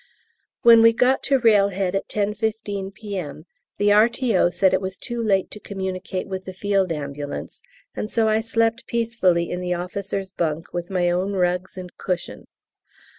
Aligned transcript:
When 0.63 0.81
we 0.81 0.93
got 0.93 1.21
to 1.25 1.37
railhead 1.37 1.93
at 1.93 2.07
10.15 2.09 2.91
P.M. 2.95 3.45
the 3.77 3.93
R.T.O. 3.93 4.49
said 4.49 4.73
it 4.73 4.81
was 4.81 4.97
too 4.97 5.21
late 5.21 5.51
to 5.51 5.59
communicate 5.59 6.25
with 6.27 6.45
the 6.45 6.55
Field 6.55 6.91
Ambulance, 6.91 7.61
and 7.95 8.09
so 8.09 8.27
I 8.27 8.39
slept 8.41 8.87
peacefully 8.87 9.51
in 9.51 9.59
the 9.61 9.75
officer's 9.75 10.31
bunk 10.31 10.73
with 10.73 10.89
my 10.89 11.11
own 11.11 11.33
rugs 11.33 11.77
and 11.77 11.95
cushion. 11.99 12.47